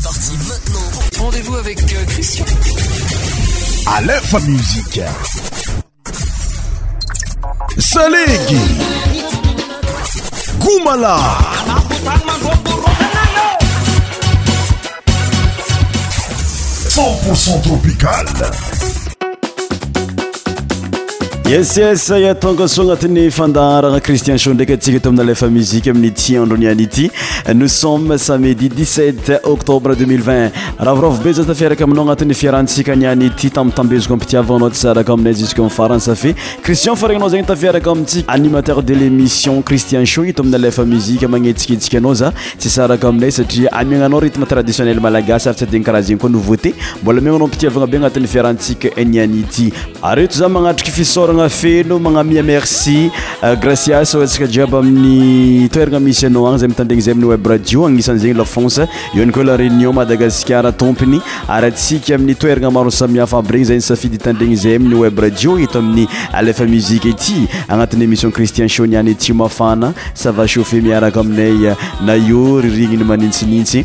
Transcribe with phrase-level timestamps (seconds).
[0.00, 1.24] C'est parti maintenant.
[1.24, 2.44] Rendez-vous avec euh, Christian.
[3.86, 5.00] À l'info musique.
[7.78, 8.58] Salégui.
[10.60, 11.18] Goumala.
[16.90, 18.26] 100% tropical.
[21.52, 22.04] eses
[22.42, 26.80] tonkoso anatin'ny fandaharana cristieo ndraiky asika aina muzik amindray
[27.54, 32.66] nsmsamei 7 tbre 00aaeaaia nay faraain
[33.14, 33.30] ny
[37.46, 39.78] taiaka saiater de lémission crii
[51.38, 53.08] nafeno magnamia merci
[53.44, 57.86] euh, gracias ontsika jiaby amin'ny toerana misy anao agny zay mitandregn zay amin'ny web radio
[57.86, 58.82] agnisany zegny lafonsa
[59.14, 63.80] eo any koa la réunion madagaskar tompiny aryatsika amin'ny toerana maro samiafaaby regny zay n
[63.80, 69.10] safidy hitandregny zay amin'ny web radio ito amin'ny alefa muzike ity anatin'ny émission cristian chauniana
[69.10, 73.84] etimafana sava chaufe miaraka aminay nayoryrigniny manintsinintsy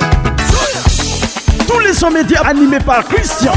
[1.91, 3.51] Émission média animés par Christian.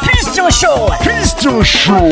[0.00, 0.90] Christian Show.
[0.98, 2.06] Christian Show.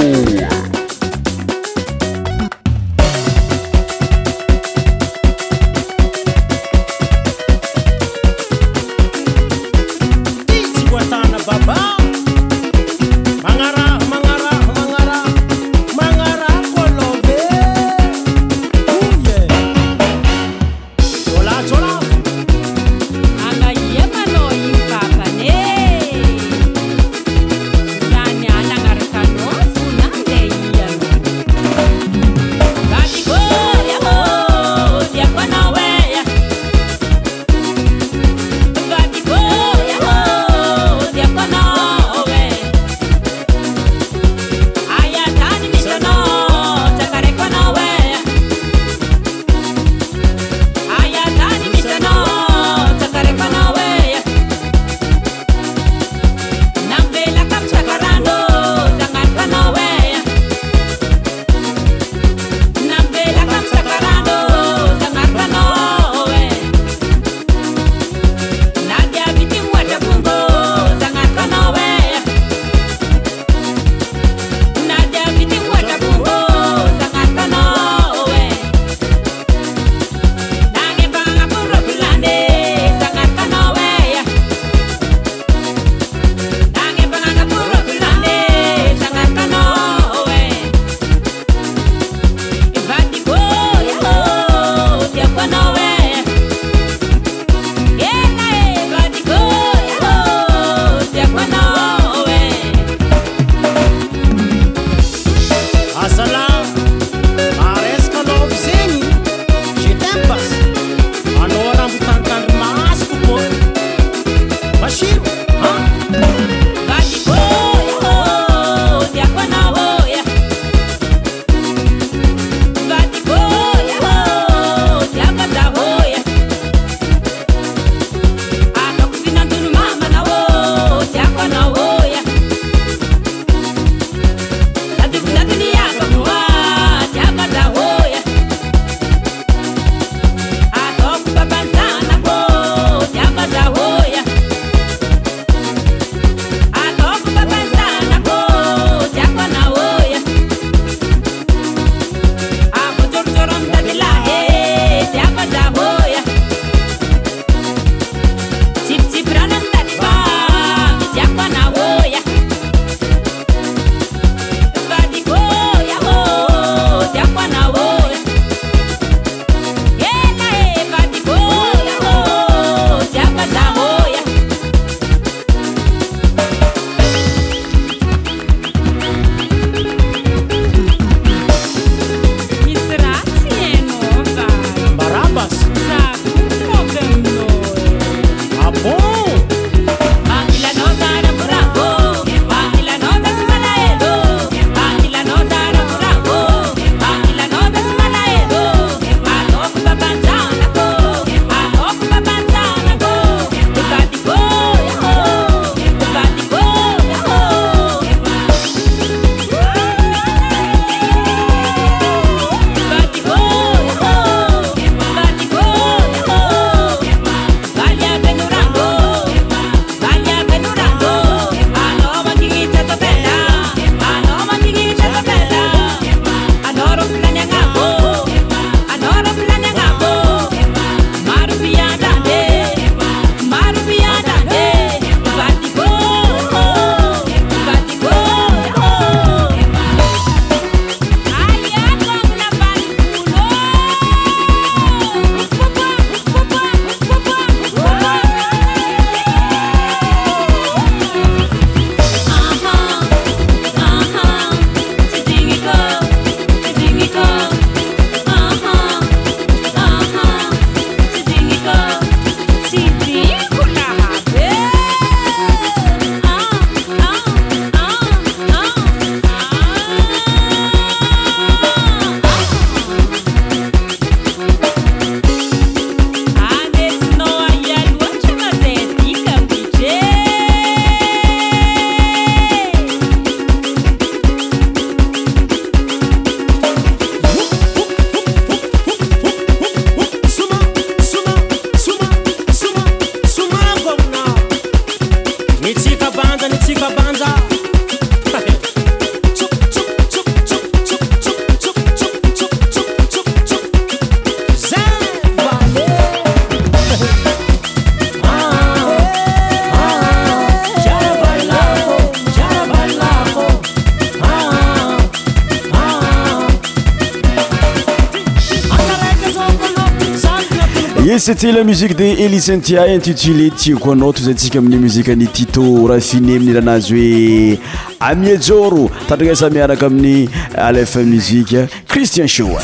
[321.24, 326.00] c'été la musique de elicintia intitulé tiako anao to zay ntsika amin'ny muzikeni tito raha
[326.00, 327.58] fineminy rahanazy hoe
[328.00, 332.60] amiajoro tandrakasamiaraka aminy alefa muzike christian shoa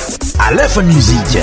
[0.46, 1.40] alefa muzike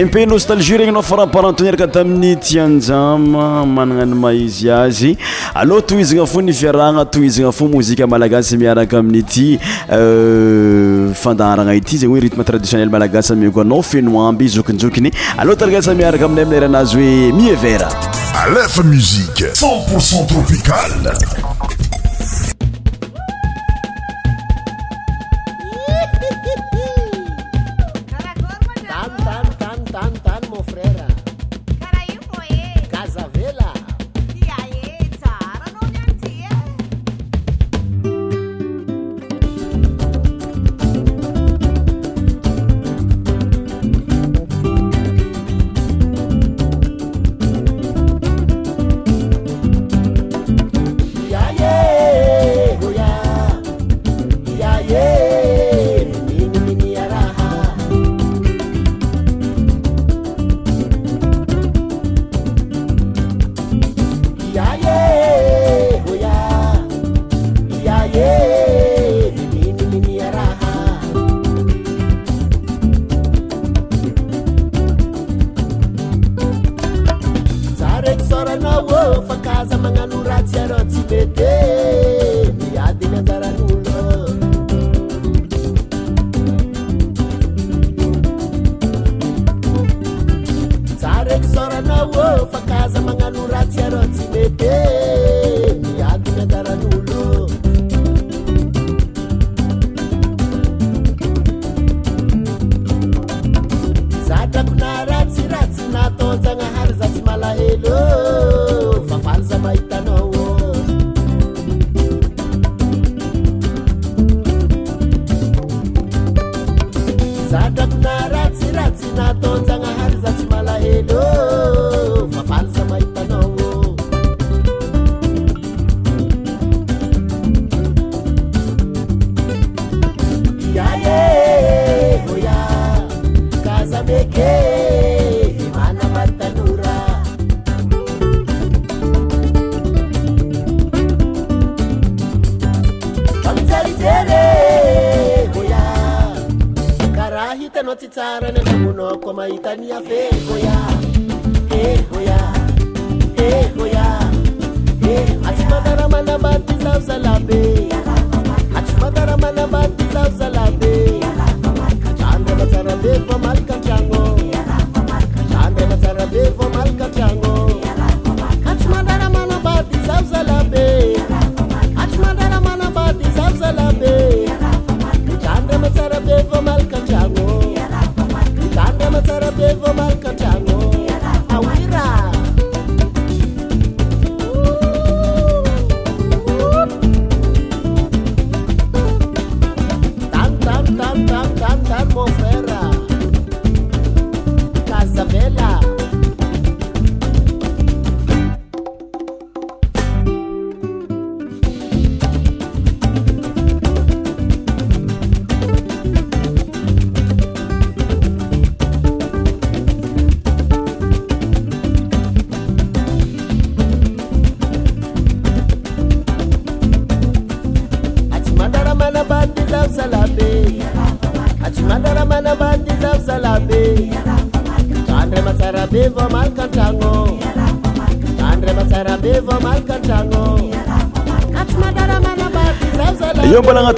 [0.00, 5.10] imp nostalgie regny nao faraparetton raka tamin'ny tianjama manana ny maizy azy
[5.60, 9.48] aloha tohizana fo nifiaragna tohizana fo mozika malagasy miaraka amin'ity
[9.90, 16.44] euh, fandaharana ity zegny oe rythme traditionnel malagasy amiakoanao fenoamby zokinzokiny aloa targasa miaraka aminay
[16.46, 17.90] amin'na ranazy hoe mievera
[18.46, 21.18] alefa muziqe c0ntpocent tropicale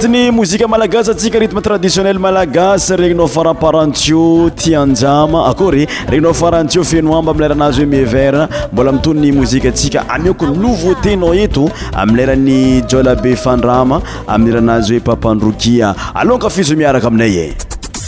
[0.07, 7.17] ny mozika malagasy atsika ritme traditionnel malagasy regninao faraparantio tianjama akory e regninao farantio feno
[7.17, 14.01] amba amleranazy hoe méver mbola mitonyny mozika atsika amiako nouveau tenao eto amileran'ny jolabe fandrama
[14.27, 17.55] amieranazy hoe papandrokia aloka fizo miaraka aminay e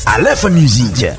[0.05, 1.15] alefa mzika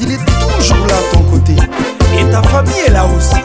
[0.00, 0.18] il est
[0.58, 1.52] toujours là à ton côté.
[2.18, 3.36] Et ta famille est là aussi.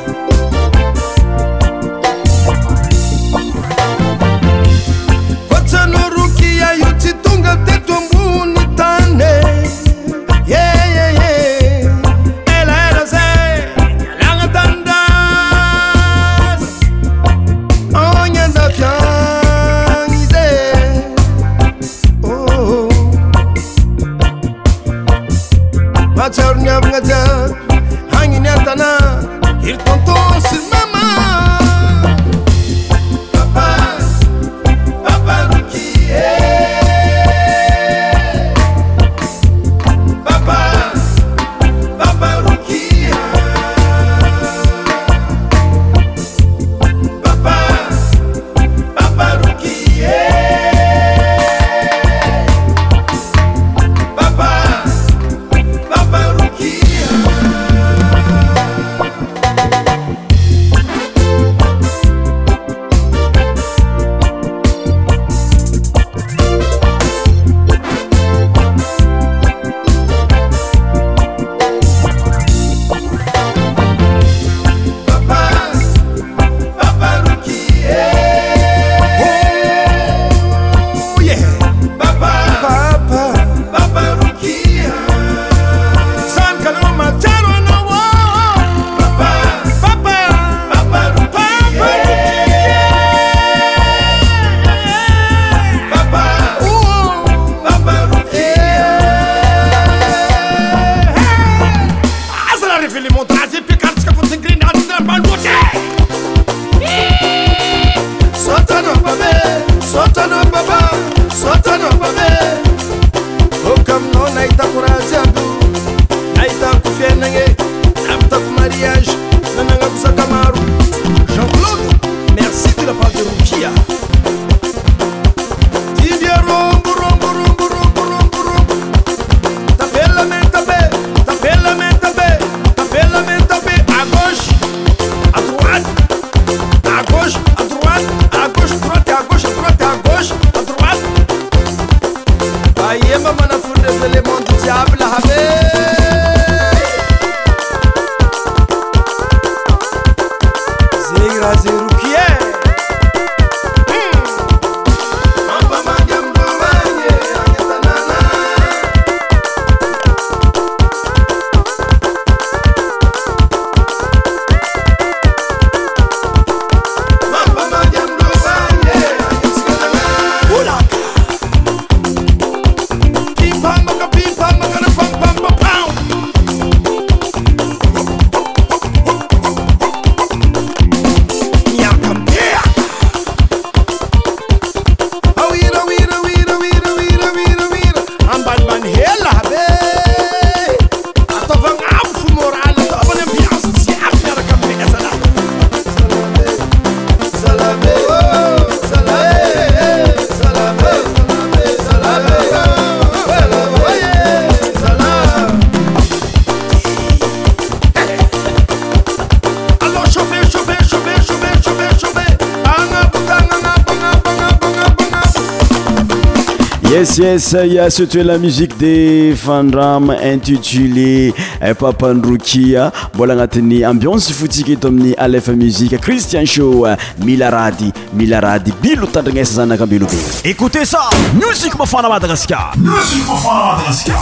[217.12, 225.52] siesaya setoela musique de fandrame intitulé euh, papandrokia mbola agnatin'ny ambionse fotsika eto amin'ny alefa
[225.52, 230.15] muzike christian show euh, mila rady mila rady bilo tandrignaisa zaakambelo be
[230.54, 231.00] écoute ça
[231.36, 234.13] musik mafana madagaskarmusifaamdagaska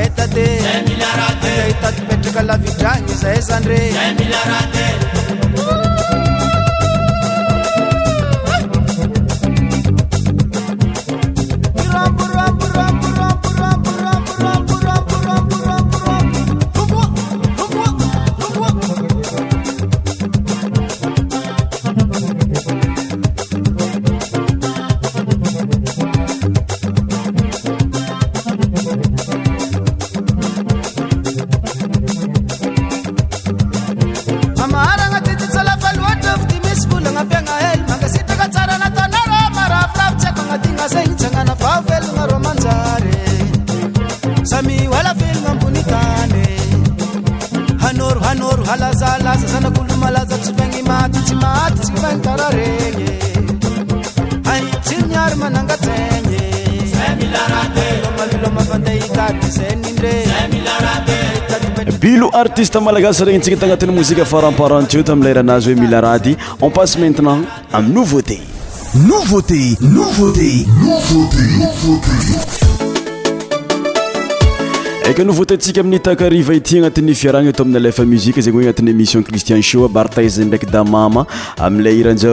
[0.00, 3.80] ztadzahytatypetraka lavio dranno zaa zandre
[62.42, 66.32] artiste malagasa regny ntsika tanatin'ny mozika farmparanto tamileranazy hoe mila rady
[66.64, 67.44] on passe maintenant
[67.78, 68.38] am nouveauty
[69.10, 69.62] nouveau ty
[69.94, 70.50] nouveau ty
[70.96, 72.61] oveautt
[75.10, 79.58] kanovatétsika amin'ny takariva ity anati'ny firana atamin'ny lamiy anat'ymissionristian
[79.94, 81.26] ba rtzraymamal
[81.82, 82.28] doezeysamiarakaaminyzy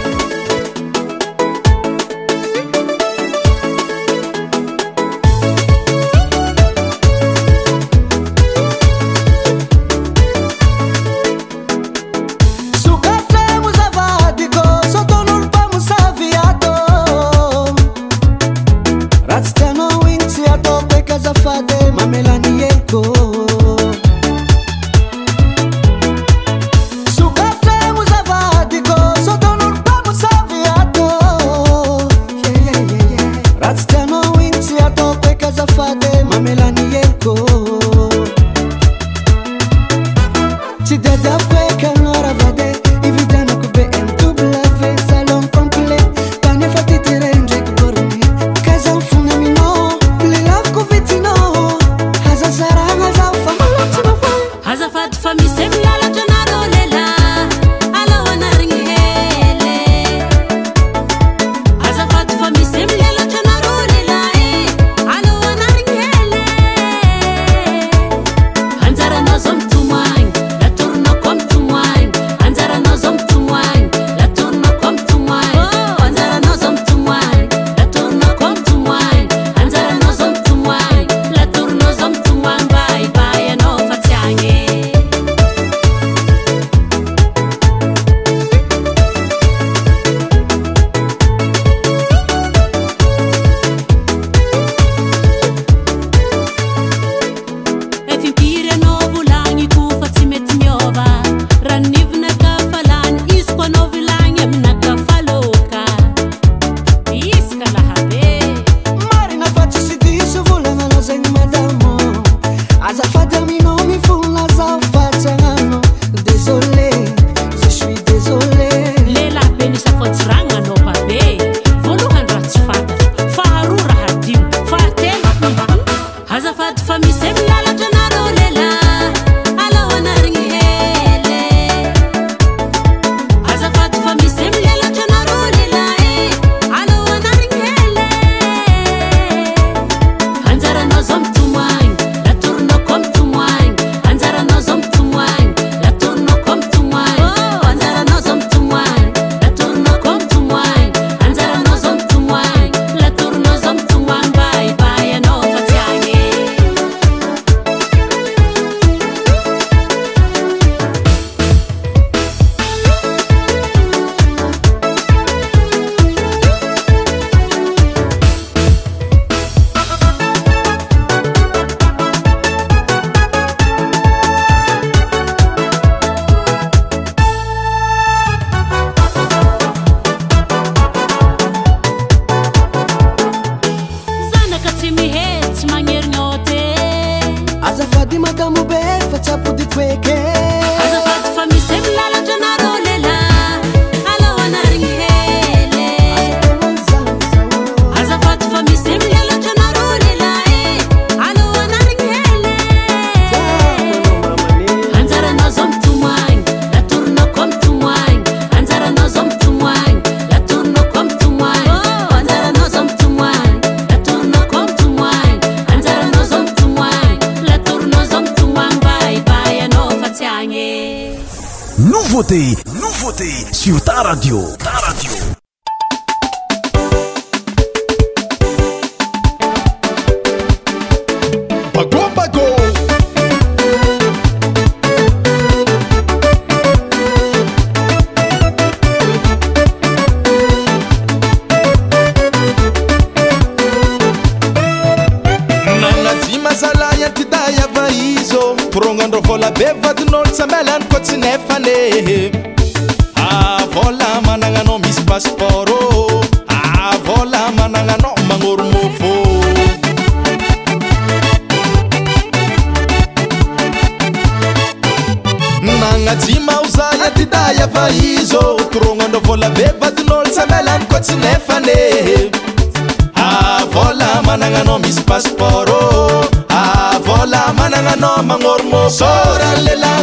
[278.84, 280.02] Órale la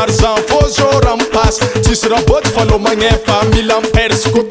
[0.00, 4.48] arzan fô zao ra mpasy tsisy rahaboaty fa anao magnefa mila mperscot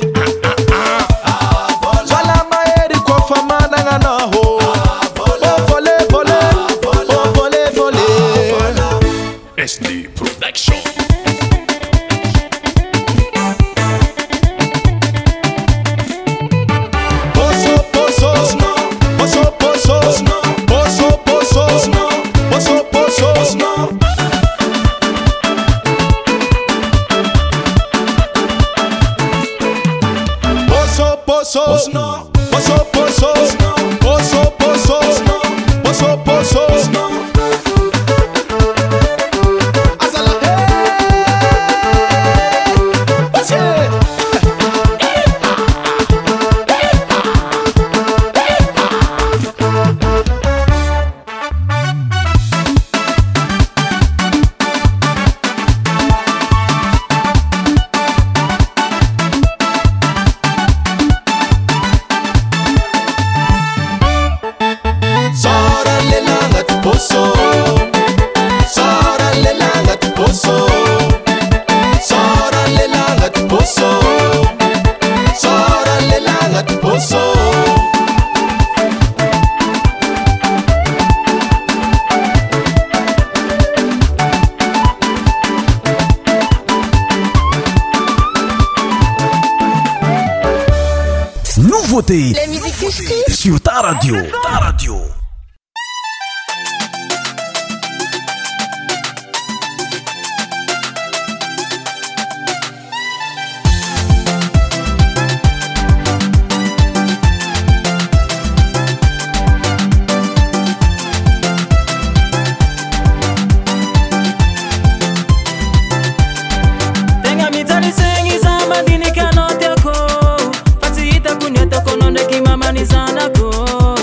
[122.96, 123.96] anaco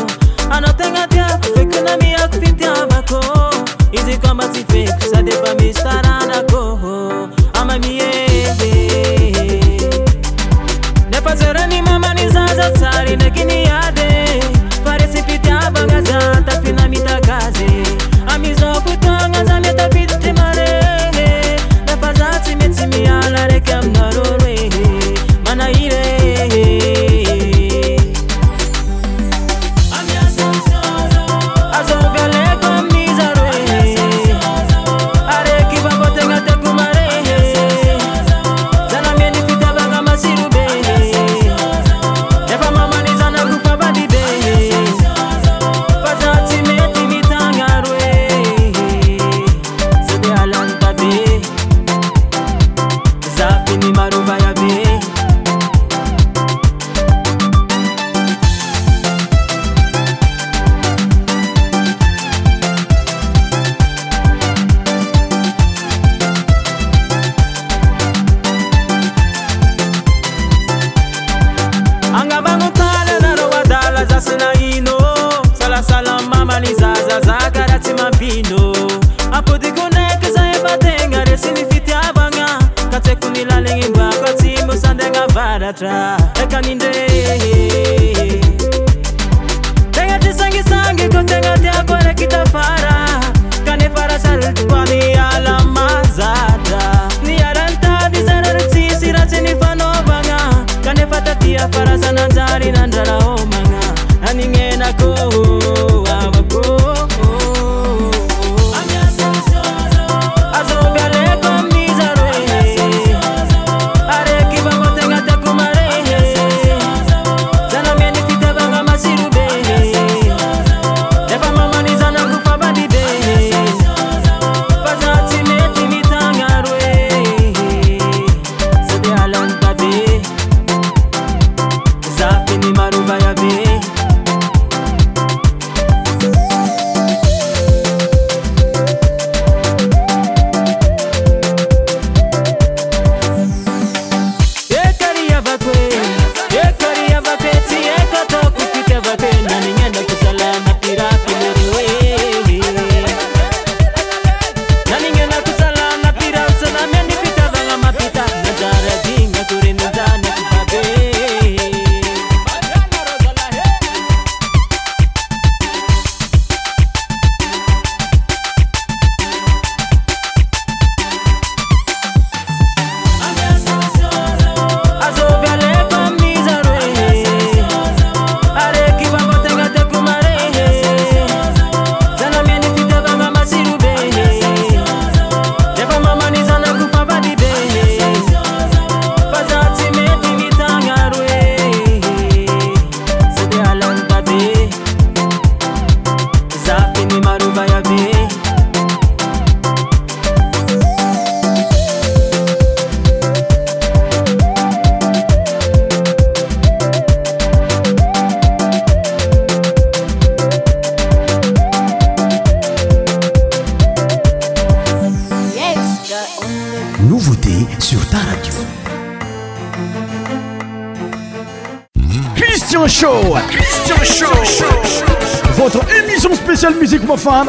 [0.51, 3.21] anotenatiak fecunamiacfitiavaco
[3.99, 4.81] isicomasife
[5.19, 5.56] adea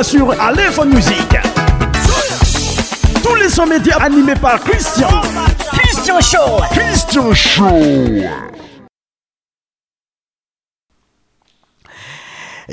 [0.01, 1.35] sur Aléphone Music.
[3.23, 5.07] Tous les sons médias animés par Christian.
[5.71, 6.61] Christian Show.
[6.71, 8.43] Christian Show.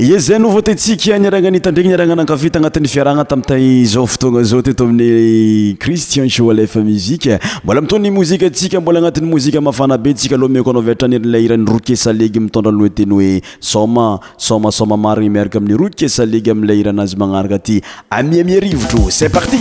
[0.04, 5.76] ia zay nova tentsika niaragnanytandriky ni aragnanankafeta agnatin'ny fiaragna tamitay zao fotoagna zao teto amin'ny
[5.80, 10.52] cristian so lefa muzika mbola mito ny mozika tsika mbola agnatin'ny mozika mafanabe ntsika aloha
[10.52, 16.74] mikoanaovirtrany la iran'ny rokesalege mitondraloa teny hoe soma soma soma mariny miaraka amin'ny rokesalege amila
[16.76, 17.80] iranazy magnaraka aty
[18.10, 19.56] amiami rivotro c'e parti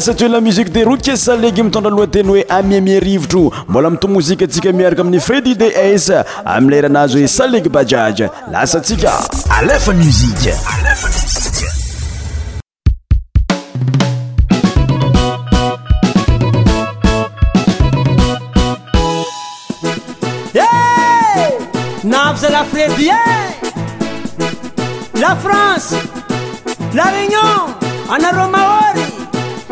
[0.00, 4.72] sa t hoe la musique de roukie saleg mitondralohateny hoe amimi rivotro mbola mitomozika atsika
[4.72, 6.06] miaraka amin'ny fredi de s
[6.44, 10.10] amleiranazy hoe saleg bajaje lasatsikaami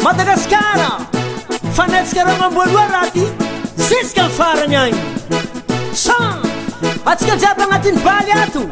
[0.04, 0.88] madagasikara
[1.76, 3.24] fanaitsaka raa mamboaloha raty
[3.88, 4.98] zesyka mifaragna any
[6.04, 6.16] sa
[7.10, 8.62] atsika jiaby agnatin'ny baly ato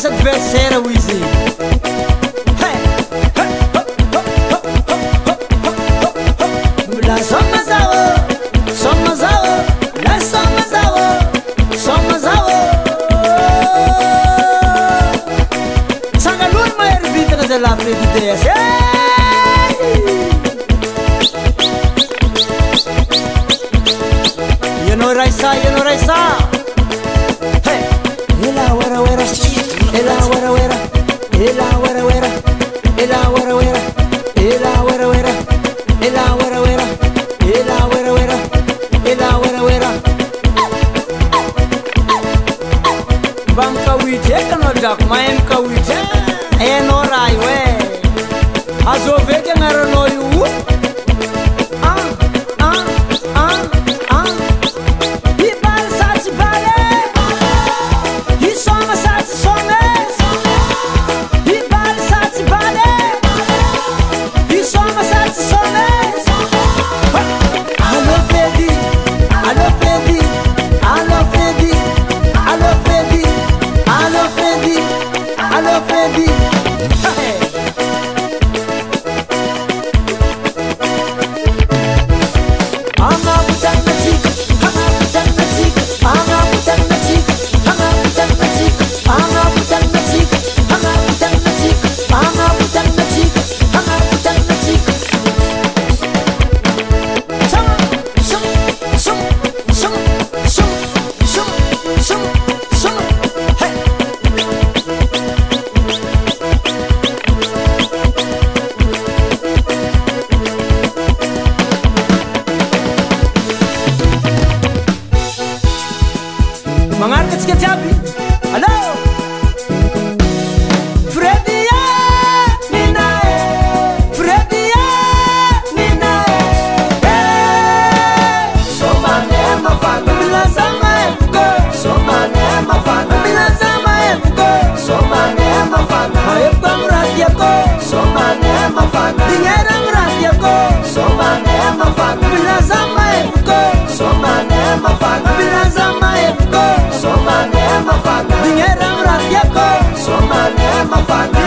[0.00, 1.49] essa conversa era o Easy.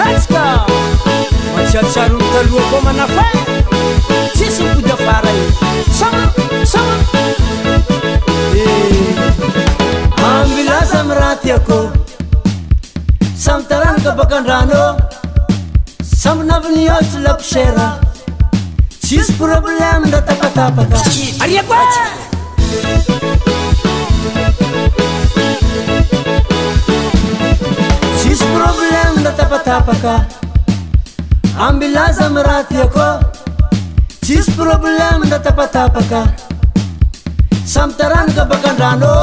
[0.00, 0.56] alasika
[1.56, 3.57] matsiatsianotaloako manafay
[10.30, 11.80] ambilazamiraty akô
[13.44, 14.84] sambytaranakabakan-drano
[16.22, 17.86] samby naviniotry lapsera
[19.06, 21.64] sisy prôblèmnda tapatapakasyprblèna
[29.86, 30.04] ppk
[31.68, 33.06] ambilazairatako
[34.28, 36.28] Sis problem tapa tapatapaka
[37.64, 38.44] Samtaran ka
[38.76, 39.16] rano.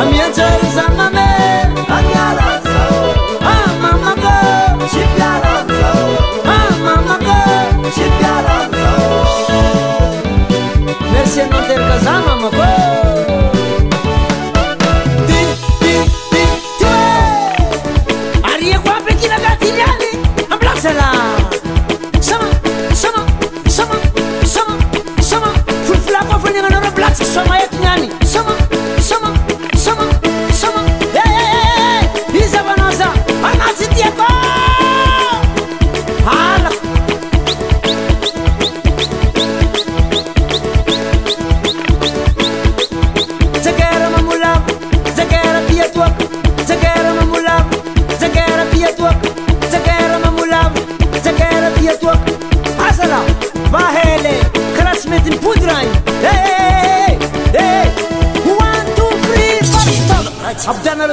[0.00, 1.09] Amiazar zamame
[11.44, 12.50] się naderka za mamą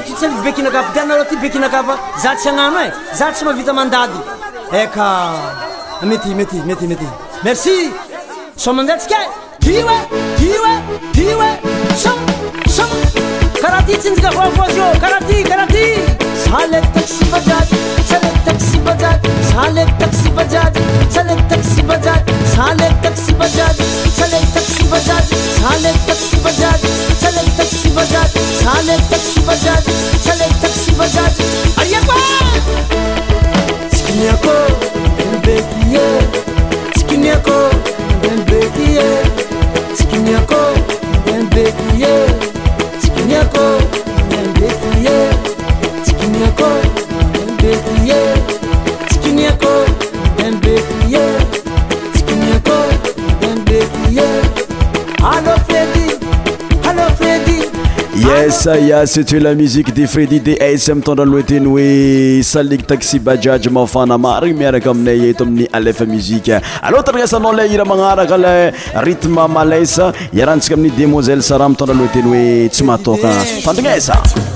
[0.08, 2.89] itsyali bekinakapa denara ty bekinakapa zatsy anano e
[3.20, 4.18] za tsy mahvita mandady
[4.80, 5.08] eka
[6.10, 7.03] mty mt mtmt
[7.43, 7.76] merci
[8.62, 9.14] smandehtsik
[9.64, 9.72] ty
[11.20, 11.36] y y
[13.62, 15.86] karaha ty tsnjika vovozo karahty karahty
[16.72, 17.39] lek tasektkta
[19.20, 19.86] ektakta
[25.86, 26.16] eta
[28.68, 29.84] उठा ले टैक्सी बजाज
[30.26, 31.41] चले टैक्सी बजाज
[31.80, 32.95] अरे
[58.51, 64.57] saya cetoe la musique de fredi de esa mitondralohateny hoe salig taxi bajaje mafana marigny
[64.59, 66.55] miaraka aminay eto amin'ny alefa muziqe
[66.87, 68.53] alôoa tandrignasanao le ira magnaraka la
[69.07, 73.35] rytme malasa iaranntsika amin'ny démoiselle sara mitondralohateny hoe tsy mahatoka
[73.65, 74.55] tandragnesan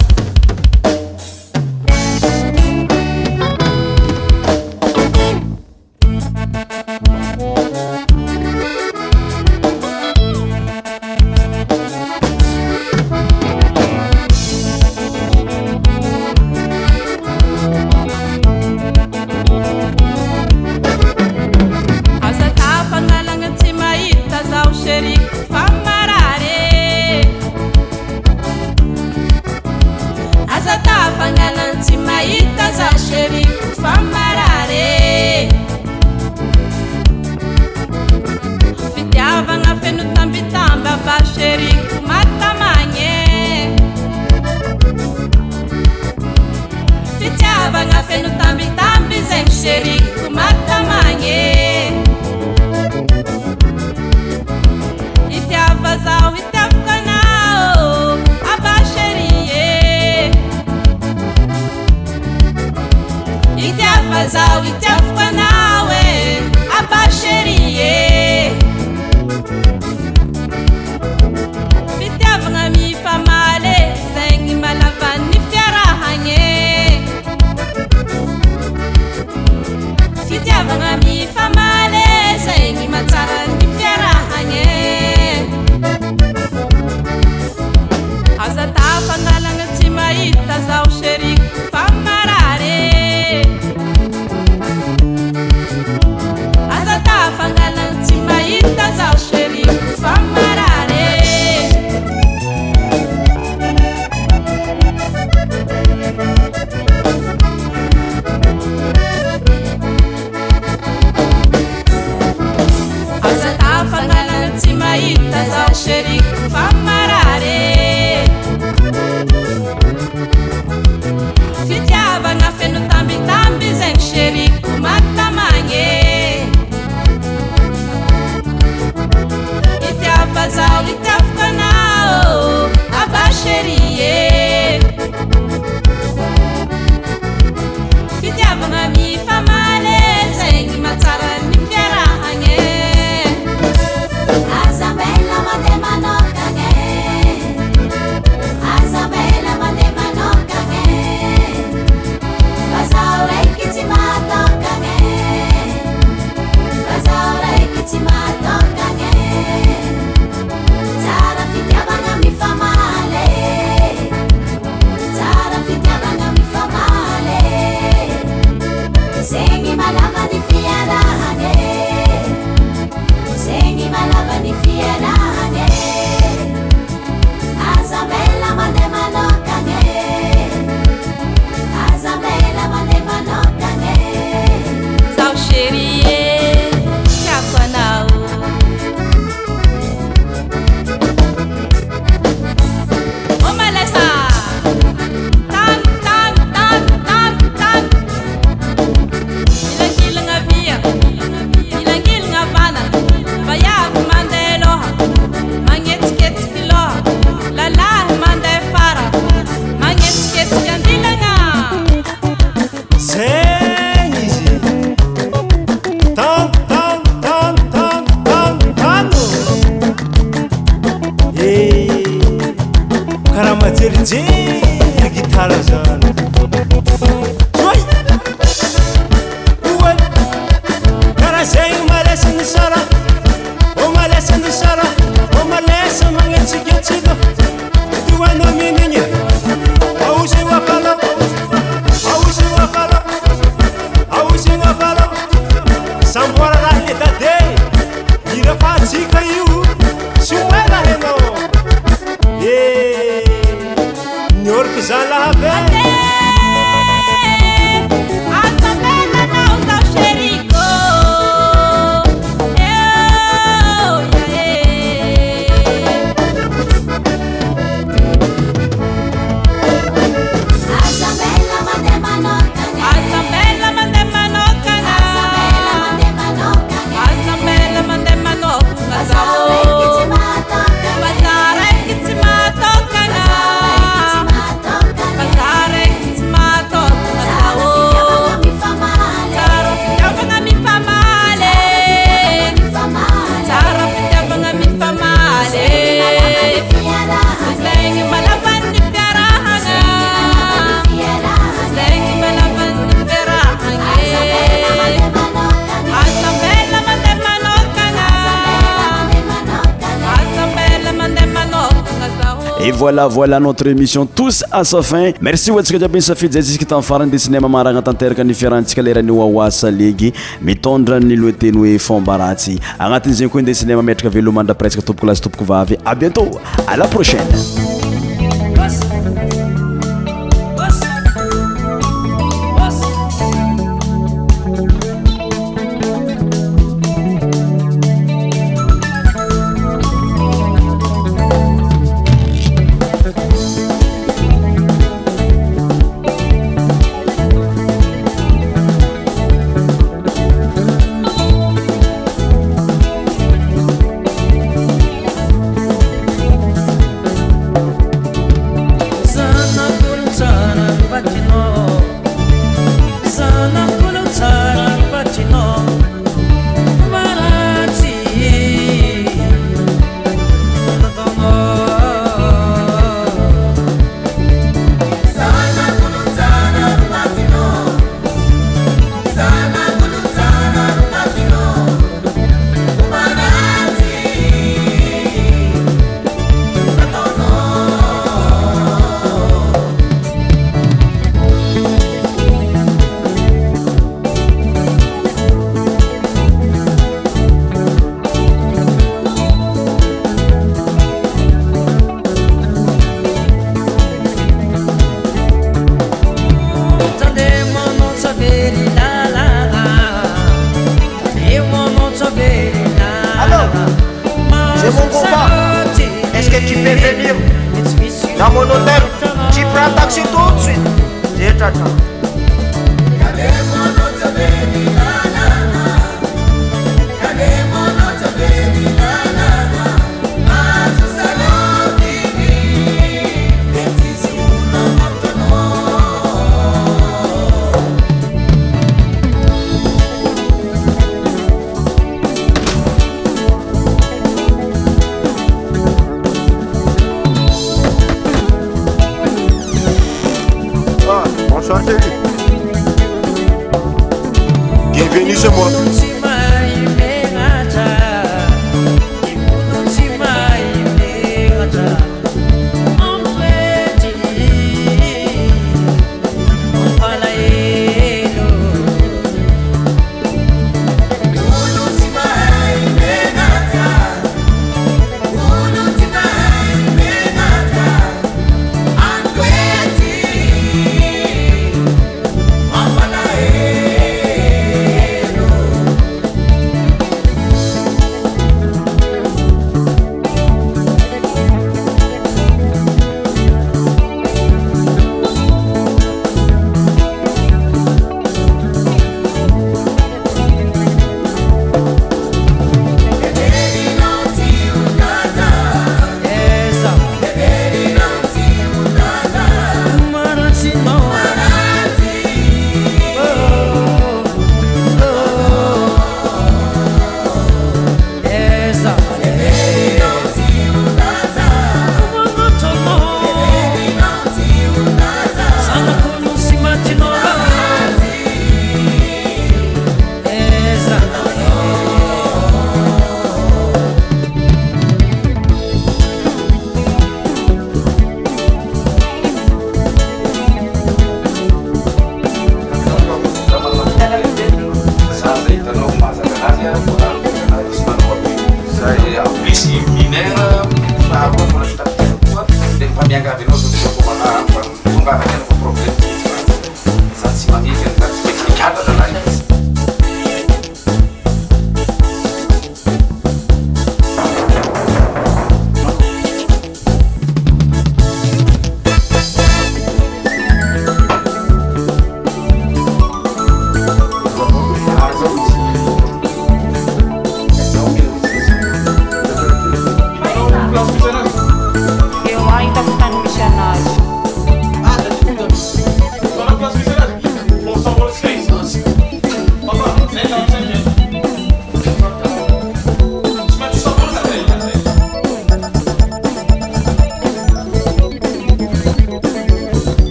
[313.39, 317.47] notre émission tous à sa fin merci ohatsika diabyny safidyzay ziska tain' farany de sinema
[317.47, 320.11] marahagnatanteraka nyfiarantsika leranioaoasa legy
[320.41, 325.45] mitondra niloateny hoe fomba ratsy agnatin'zagy koa nde sinema mietraka velomandra presue topoko lasy topoko
[325.53, 326.29] vavy a bientôt
[326.67, 327.60] a la prochaine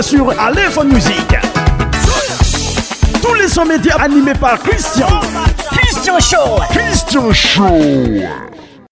[0.00, 1.36] sur Aléphone Music.
[3.22, 5.06] Tous les sons médias animés par Christian.
[5.70, 6.62] Christian Show.
[6.70, 8.47] Christian Show.